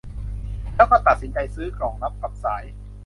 [0.75, 2.65] แล้วก็ตัดสินใจซื้อกล่องรับกับสาย